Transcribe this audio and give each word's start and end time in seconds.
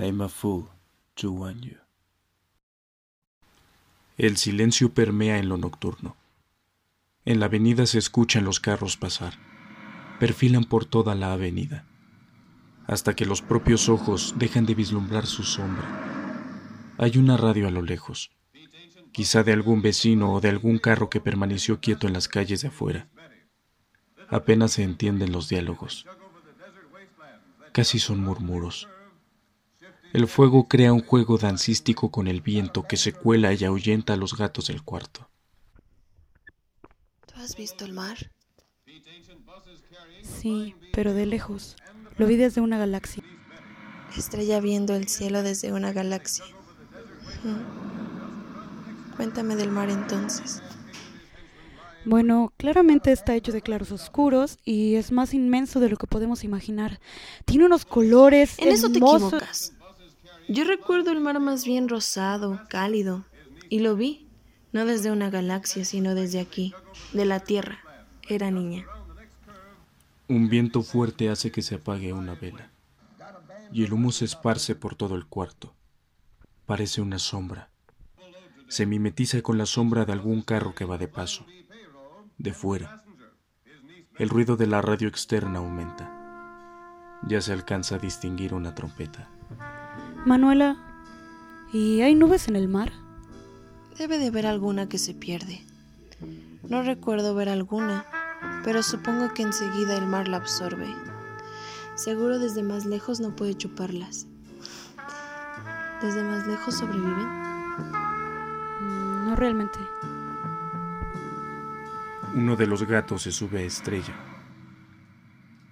I'm 0.00 0.20
a 0.20 0.28
fool 0.28 0.68
to 1.16 1.32
want 1.32 1.64
you. 1.64 1.76
El 4.16 4.36
silencio 4.36 4.94
permea 4.94 5.38
en 5.38 5.48
lo 5.48 5.56
nocturno. 5.56 6.16
En 7.24 7.40
la 7.40 7.46
avenida 7.46 7.84
se 7.84 7.98
escuchan 7.98 8.44
los 8.44 8.60
carros 8.60 8.96
pasar. 8.96 9.34
Perfilan 10.20 10.62
por 10.62 10.84
toda 10.84 11.16
la 11.16 11.32
avenida, 11.32 11.84
hasta 12.86 13.16
que 13.16 13.26
los 13.26 13.42
propios 13.42 13.88
ojos 13.88 14.36
dejan 14.38 14.66
de 14.66 14.76
vislumbrar 14.76 15.26
su 15.26 15.42
sombra. 15.42 16.94
Hay 16.96 17.18
una 17.18 17.36
radio 17.36 17.66
a 17.66 17.72
lo 17.72 17.82
lejos, 17.82 18.30
quizá 19.10 19.42
de 19.42 19.52
algún 19.52 19.82
vecino 19.82 20.32
o 20.32 20.40
de 20.40 20.48
algún 20.48 20.78
carro 20.78 21.10
que 21.10 21.20
permaneció 21.20 21.80
quieto 21.80 22.06
en 22.06 22.12
las 22.12 22.28
calles 22.28 22.62
de 22.62 22.68
afuera. 22.68 23.08
Apenas 24.28 24.72
se 24.72 24.84
entienden 24.84 25.32
los 25.32 25.48
diálogos. 25.48 26.06
Casi 27.72 27.98
son 27.98 28.20
murmuros. 28.20 28.88
El 30.12 30.26
fuego 30.26 30.68
crea 30.68 30.92
un 30.92 31.02
juego 31.04 31.38
dancístico 31.38 32.10
con 32.10 32.28
el 32.28 32.40
viento 32.40 32.84
que 32.84 32.96
se 32.96 33.12
cuela 33.12 33.52
y 33.52 33.64
ahuyenta 33.64 34.14
a 34.14 34.16
los 34.16 34.36
gatos 34.36 34.68
del 34.68 34.82
cuarto. 34.82 35.28
¿Tú 37.26 37.34
has 37.36 37.56
visto 37.56 37.84
el 37.84 37.92
mar? 37.92 38.30
Sí, 40.22 40.74
pero 40.92 41.12
de 41.14 41.26
lejos. 41.26 41.76
Lo 42.16 42.26
vi 42.26 42.36
desde 42.36 42.60
una 42.60 42.78
galaxia. 42.78 43.22
Estrella 44.16 44.60
viendo 44.60 44.94
el 44.94 45.08
cielo 45.08 45.42
desde 45.42 45.72
una 45.72 45.92
galaxia. 45.92 46.44
Cuéntame 49.16 49.56
del 49.56 49.70
mar 49.70 49.90
entonces. 49.90 50.62
Bueno, 52.04 52.52
claramente 52.56 53.12
está 53.12 53.34
hecho 53.34 53.52
de 53.52 53.60
claros 53.60 53.92
oscuros 53.92 54.56
y 54.64 54.94
es 54.94 55.12
más 55.12 55.34
inmenso 55.34 55.78
de 55.80 55.90
lo 55.90 55.96
que 55.96 56.06
podemos 56.06 56.42
imaginar. 56.42 57.00
Tiene 57.44 57.66
unos 57.66 57.84
colores 57.84 58.58
En 58.58 58.68
eso 58.68 58.88
te 58.88 58.96
hermosos. 58.98 59.34
equivocas. 59.34 59.72
Yo 60.48 60.64
recuerdo 60.64 61.12
el 61.12 61.20
mar 61.20 61.38
más 61.40 61.66
bien 61.66 61.90
rosado, 61.90 62.62
cálido, 62.70 63.26
y 63.68 63.80
lo 63.80 63.96
vi, 63.96 64.26
no 64.72 64.86
desde 64.86 65.10
una 65.10 65.28
galaxia, 65.28 65.84
sino 65.84 66.14
desde 66.14 66.40
aquí, 66.40 66.72
de 67.12 67.26
la 67.26 67.40
Tierra. 67.40 67.80
Era 68.26 68.50
niña. 68.50 68.86
Un 70.26 70.48
viento 70.48 70.82
fuerte 70.82 71.28
hace 71.28 71.52
que 71.52 71.60
se 71.60 71.74
apague 71.74 72.14
una 72.14 72.34
vela, 72.34 72.70
y 73.72 73.84
el 73.84 73.92
humo 73.92 74.10
se 74.10 74.24
esparce 74.24 74.74
por 74.74 74.94
todo 74.94 75.16
el 75.16 75.26
cuarto. 75.26 75.74
Parece 76.64 77.02
una 77.02 77.18
sombra. 77.18 77.70
Se 78.68 78.86
mimetiza 78.86 79.42
con 79.42 79.58
la 79.58 79.66
sombra 79.66 80.06
de 80.06 80.12
algún 80.12 80.40
carro 80.40 80.74
que 80.74 80.86
va 80.86 80.96
de 80.96 81.08
paso, 81.08 81.44
de 82.38 82.54
fuera. 82.54 83.04
El 84.16 84.30
ruido 84.30 84.56
de 84.56 84.66
la 84.66 84.80
radio 84.80 85.08
externa 85.08 85.58
aumenta. 85.58 87.20
Ya 87.26 87.42
se 87.42 87.52
alcanza 87.52 87.96
a 87.96 87.98
distinguir 87.98 88.54
una 88.54 88.74
trompeta. 88.74 89.30
Manuela, 90.26 90.76
¿y 91.72 92.00
hay 92.02 92.14
nubes 92.14 92.48
en 92.48 92.56
el 92.56 92.68
mar? 92.68 92.92
Debe 93.98 94.18
de 94.18 94.28
haber 94.28 94.46
alguna 94.46 94.88
que 94.88 94.98
se 94.98 95.14
pierde. 95.14 95.62
No 96.68 96.82
recuerdo 96.82 97.34
ver 97.34 97.48
alguna, 97.48 98.04
pero 98.64 98.82
supongo 98.82 99.32
que 99.32 99.42
enseguida 99.42 99.96
el 99.96 100.06
mar 100.06 100.28
la 100.28 100.36
absorbe. 100.38 100.86
Seguro 101.94 102.38
desde 102.38 102.62
más 102.62 102.84
lejos 102.86 103.20
no 103.20 103.34
puede 103.34 103.54
chuparlas. 103.54 104.26
¿Desde 106.02 106.22
más 106.22 106.46
lejos 106.46 106.76
sobreviven? 106.76 107.26
Mm, 108.80 109.24
No 109.24 109.36
realmente. 109.36 109.78
Uno 112.34 112.54
de 112.56 112.66
los 112.66 112.84
gatos 112.84 113.22
se 113.22 113.32
sube 113.32 113.60
a 113.60 113.62
Estrella. 113.62 114.14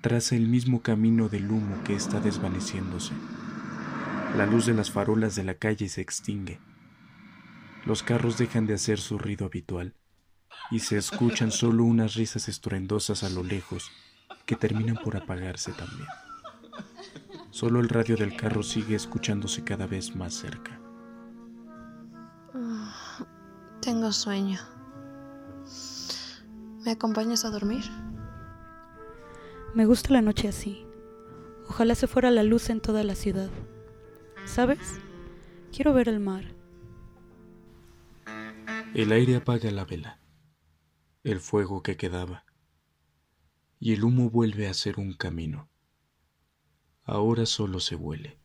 Traza 0.00 0.36
el 0.36 0.46
mismo 0.48 0.80
camino 0.82 1.28
del 1.28 1.50
humo 1.50 1.82
que 1.84 1.94
está 1.94 2.20
desvaneciéndose. 2.20 3.14
La 4.36 4.46
luz 4.46 4.64
de 4.64 4.72
las 4.72 4.90
farolas 4.90 5.34
de 5.34 5.44
la 5.44 5.54
calle 5.54 5.90
se 5.90 6.00
extingue. 6.00 6.58
Los 7.84 8.02
carros 8.02 8.38
dejan 8.38 8.66
de 8.66 8.74
hacer 8.74 8.98
su 8.98 9.18
ruido 9.18 9.44
habitual 9.44 9.94
y 10.70 10.78
se 10.78 10.96
escuchan 10.96 11.50
solo 11.50 11.84
unas 11.84 12.14
risas 12.14 12.48
estruendosas 12.48 13.24
a 13.24 13.28
lo 13.28 13.42
lejos 13.42 13.90
que 14.46 14.56
terminan 14.56 14.96
por 14.96 15.18
apagarse 15.18 15.72
también. 15.72 16.08
Solo 17.50 17.80
el 17.80 17.90
radio 17.90 18.16
del 18.16 18.34
carro 18.34 18.62
sigue 18.62 18.94
escuchándose 18.94 19.64
cada 19.64 19.86
vez 19.86 20.16
más 20.16 20.32
cerca. 20.32 20.80
Tengo 23.82 24.12
sueño. 24.12 24.58
¿Me 26.84 26.92
acompañas 26.92 27.44
a 27.44 27.50
dormir? 27.50 27.84
Me 29.74 29.84
gusta 29.84 30.12
la 30.12 30.22
noche 30.22 30.48
así. 30.48 30.86
Ojalá 31.68 31.94
se 31.94 32.06
fuera 32.06 32.30
la 32.30 32.42
luz 32.42 32.70
en 32.70 32.80
toda 32.80 33.04
la 33.04 33.14
ciudad. 33.14 33.50
¿Sabes? 34.44 35.00
Quiero 35.72 35.94
ver 35.94 36.08
el 36.08 36.20
mar. 36.20 36.44
El 38.94 39.12
aire 39.12 39.36
apaga 39.36 39.70
la 39.70 39.84
vela, 39.84 40.18
el 41.24 41.40
fuego 41.40 41.82
que 41.82 41.96
quedaba, 41.96 42.44
y 43.80 43.94
el 43.94 44.04
humo 44.04 44.28
vuelve 44.28 44.68
a 44.68 44.74
ser 44.74 44.98
un 44.98 45.14
camino. 45.14 45.70
Ahora 47.04 47.46
solo 47.46 47.80
se 47.80 47.96
huele. 47.96 48.38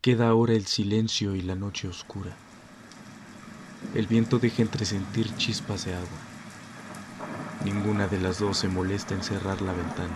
Queda 0.00 0.28
ahora 0.28 0.54
el 0.54 0.66
silencio 0.66 1.34
y 1.34 1.42
la 1.42 1.56
noche 1.56 1.88
oscura. 1.88 2.34
El 3.94 4.06
viento 4.06 4.38
deja 4.38 4.62
entresentir 4.62 5.36
chispas 5.36 5.84
de 5.84 5.94
agua. 5.94 6.18
Ninguna 7.64 8.06
de 8.06 8.20
las 8.20 8.38
dos 8.38 8.56
se 8.58 8.68
molesta 8.68 9.14
en 9.14 9.22
cerrar 9.22 9.60
la 9.60 9.72
ventana. 9.72 10.14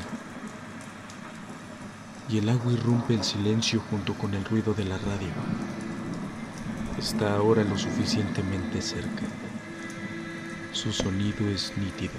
Y 2.32 2.38
el 2.38 2.48
agua 2.48 2.72
irrumpe 2.72 3.12
el 3.12 3.22
silencio 3.22 3.82
junto 3.91 4.15
con 4.15 4.32
el 4.32 4.43
ruido 4.47 4.72
de 4.72 4.87
la 4.87 4.97
radio. 4.97 5.28
Está 6.98 7.34
ahora 7.34 7.62
lo 7.62 7.76
suficientemente 7.76 8.81
cerca. 8.81 9.25
Su 10.72 10.94
sonido 10.94 11.47
es 11.50 11.75
nítido. 11.76 12.15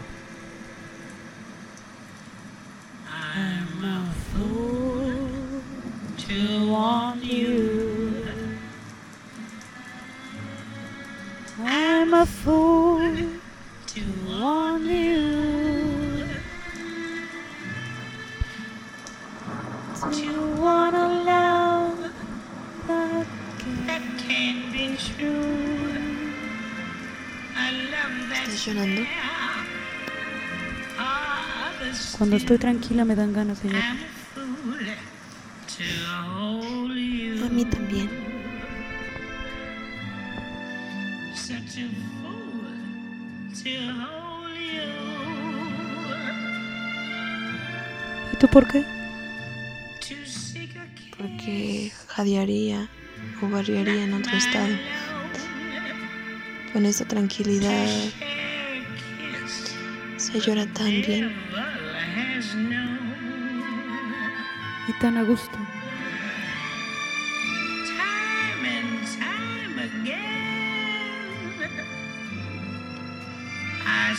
I'm 3.35 3.83
a 3.83 4.13
fool 4.35 5.63
to 6.27 6.71
want 6.71 7.23
you. 7.23 8.23
I'm 11.65 12.13
a 12.13 12.23
fool 12.27 13.41
llorando? 28.65 29.01
Cuando 32.17 32.35
estoy 32.37 32.57
tranquila 32.57 33.05
me 33.05 33.15
dan 33.15 33.33
ganas 33.33 33.61
de 33.61 33.69
llorar. 33.69 33.97
A 37.45 37.49
mí 37.49 37.65
también. 37.65 38.09
¿Y 48.31 48.35
tú 48.37 48.47
por 48.47 48.67
qué? 48.67 49.02
Porque 51.17 51.91
jadearía 52.07 52.89
o 53.41 53.49
barriaría 53.49 54.03
en 54.03 54.13
otro 54.13 54.35
estado. 54.35 54.75
Con 56.73 56.85
esa 56.85 57.05
tranquilidad 57.05 57.87
se 60.17 60.39
llora 60.39 60.65
tan 60.67 61.01
bien. 61.01 61.33
Y 64.87 64.93
tan 64.99 65.17
a 65.17 65.23
gusto. 65.23 65.57
Time 67.87 68.65
and 68.67 69.07
time 69.17 69.79
again, 69.79 70.19
I 73.85 74.13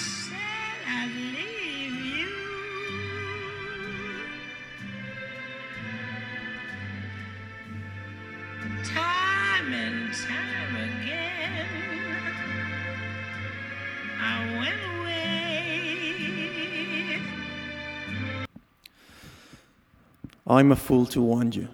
I'm 20.47 20.73
a 20.73 20.77
Fool 20.77 21.09
to 21.09 21.23
Want 21.23 21.57
You, 21.57 21.69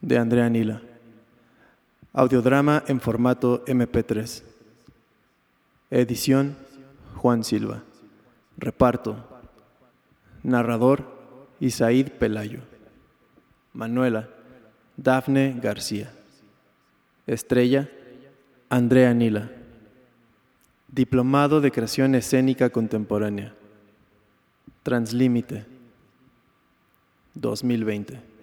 de 0.00 0.18
Andrea 0.18 0.48
Nila. 0.48 0.80
Audiodrama 2.12 2.84
en 2.86 3.00
formato 3.00 3.64
MP3. 3.64 4.42
Edición 5.90 6.56
Juan 7.16 7.42
Silva. 7.42 7.82
Reparto. 8.56 9.16
Narrador 10.42 11.02
Isaid 11.60 12.10
Pelayo. 12.10 12.60
Manuela 13.72 14.28
Dafne 14.96 15.58
García. 15.60 16.12
Estrella, 17.26 17.88
Andrea 18.68 19.14
Nila. 19.14 19.50
Diplomado 20.88 21.60
de 21.60 21.70
Creación 21.72 22.14
Escénica 22.14 22.70
Contemporánea. 22.70 23.54
Translímite. 24.82 25.64
2020. 27.34 28.33